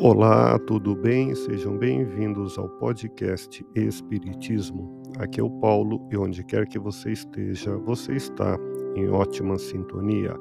[0.00, 1.34] Olá, tudo bem?
[1.34, 5.02] Sejam bem-vindos ao podcast Espiritismo.
[5.18, 8.56] Aqui é o Paulo e onde quer que você esteja, você está
[8.94, 10.36] em ótima sintonia.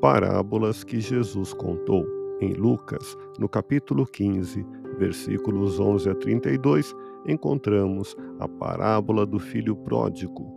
[0.00, 2.06] Parábolas que Jesus contou.
[2.40, 4.64] Em Lucas, no capítulo 15,
[4.96, 6.94] versículos 11 a 32,
[7.28, 10.50] encontramos a parábola do filho pródigo.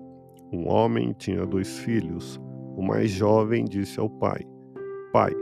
[0.54, 2.40] Um homem tinha dois filhos.
[2.78, 4.40] O mais jovem disse ao pai:
[5.12, 5.34] Pai,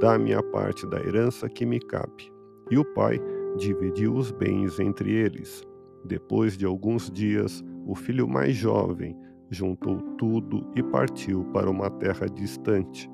[0.00, 2.35] dá-me a parte da herança que me cabe.
[2.70, 3.20] E o pai
[3.56, 5.62] dividiu os bens entre eles.
[6.04, 9.16] Depois de alguns dias, o filho mais jovem
[9.50, 13.10] juntou tudo e partiu para uma terra distante.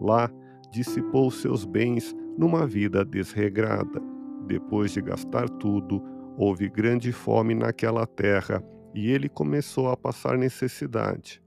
[0.00, 0.30] Lá,
[0.70, 4.02] dissipou seus bens numa vida desregrada.
[4.46, 6.02] Depois de gastar tudo,
[6.36, 8.62] houve grande fome naquela terra
[8.94, 11.42] e ele começou a passar necessidade.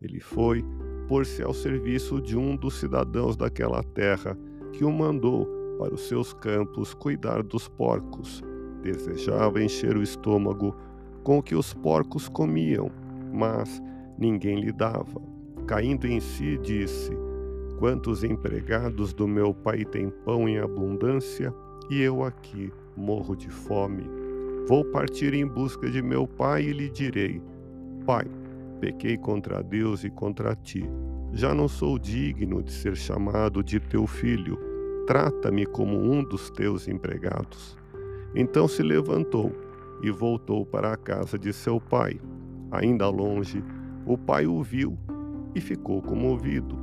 [0.00, 0.64] Ele foi
[1.08, 4.38] pôr-se ao serviço de um dos cidadãos daquela terra,
[4.72, 8.42] que o mandou para os seus campos cuidar dos porcos.
[8.82, 10.76] Desejava encher o estômago
[11.22, 12.90] com o que os porcos comiam,
[13.32, 13.80] mas
[14.18, 15.22] ninguém lhe dava.
[15.66, 17.12] Caindo em si, disse:
[17.78, 21.54] Quantos empregados do meu pai têm pão em abundância
[21.88, 24.04] e eu aqui morro de fome?
[24.66, 27.40] Vou partir em busca de meu pai e lhe direi:
[28.04, 28.26] Pai,
[28.80, 30.84] pequei contra Deus e contra ti.
[31.32, 34.58] Já não sou digno de ser chamado de teu filho
[35.08, 37.78] trata-me como um dos teus empregados.
[38.34, 39.50] Então se levantou
[40.02, 42.20] e voltou para a casa de seu pai.
[42.70, 43.64] Ainda longe,
[44.04, 44.98] o pai o viu
[45.54, 46.78] e ficou comovido.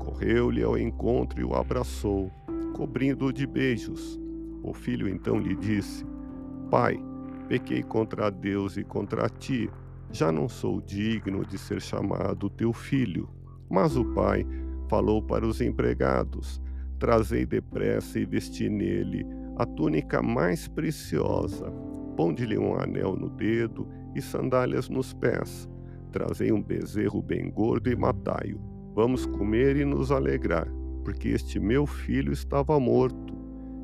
[0.00, 2.28] Correu-lhe ao encontro e o abraçou,
[2.74, 4.18] cobrindo-o de beijos.
[4.64, 6.04] O filho então lhe disse:
[6.72, 7.00] Pai,
[7.46, 9.70] pequei contra Deus e contra ti.
[10.10, 13.28] Já não sou digno de ser chamado teu filho.
[13.70, 14.44] Mas o pai
[14.88, 16.60] falou para os empregados:
[17.00, 21.70] Trazei depressa e vesti nele a túnica mais preciosa.
[22.14, 25.66] Ponde-lhe um anel no dedo e sandálias nos pés.
[26.12, 28.60] Trazei um bezerro bem gordo e matai-o.
[28.94, 30.68] Vamos comer e nos alegrar,
[31.02, 33.34] porque este meu filho estava morto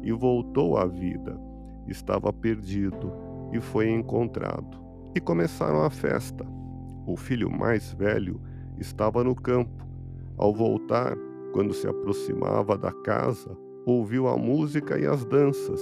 [0.03, 1.41] e voltou à vida.
[1.89, 3.11] Estava perdido
[3.51, 4.79] e foi encontrado.
[5.15, 6.45] E começaram a festa.
[7.07, 8.39] O filho mais velho
[8.79, 9.87] estava no campo.
[10.37, 11.17] Ao voltar,
[11.53, 15.81] quando se aproximava da casa, ouviu a música e as danças.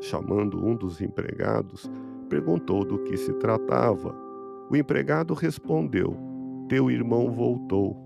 [0.00, 1.90] Chamando um dos empregados,
[2.28, 4.14] perguntou do que se tratava.
[4.70, 6.16] O empregado respondeu:
[6.68, 7.96] Teu irmão voltou,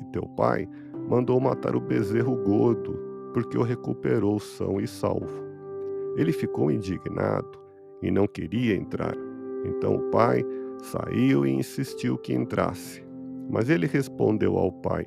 [0.00, 0.68] e teu pai
[1.08, 2.98] mandou matar o bezerro gordo,
[3.34, 5.42] porque o recuperou são e salvo.
[6.16, 7.58] Ele ficou indignado
[8.02, 9.14] e não queria entrar.
[9.64, 10.44] Então o pai
[10.82, 13.02] saiu e insistiu que entrasse.
[13.50, 15.06] Mas ele respondeu ao pai: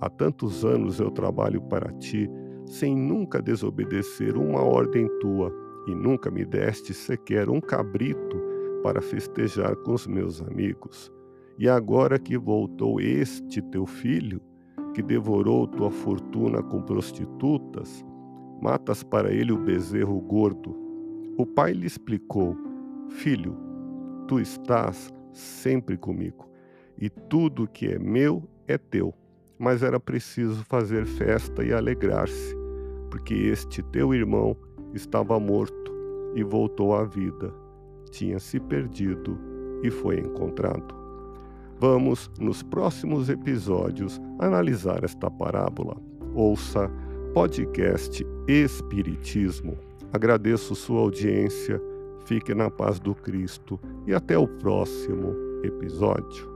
[0.00, 2.28] Há tantos anos eu trabalho para ti,
[2.66, 5.52] sem nunca desobedecer uma ordem tua,
[5.86, 8.42] e nunca me deste sequer um cabrito
[8.82, 11.12] para festejar com os meus amigos.
[11.58, 14.40] E agora que voltou este teu filho,
[14.92, 18.04] que devorou tua fortuna com prostitutas,
[18.60, 20.74] matas para ele o bezerro gordo.
[21.38, 22.56] O pai lhe explicou:
[23.10, 23.56] Filho,
[24.26, 26.48] tu estás sempre comigo,
[26.98, 29.14] e tudo que é meu é teu
[29.58, 32.56] mas era preciso fazer festa e alegrar-se,
[33.10, 34.56] porque este teu irmão
[34.92, 35.92] estava morto
[36.34, 37.52] e voltou à vida,
[38.10, 39.38] tinha se perdido
[39.82, 40.94] e foi encontrado.
[41.78, 45.96] Vamos, nos próximos episódios, analisar esta parábola.
[46.34, 46.90] Ouça
[47.34, 49.76] podcast Espiritismo.
[50.12, 51.82] Agradeço sua audiência,
[52.24, 56.53] fique na paz do Cristo e até o próximo episódio.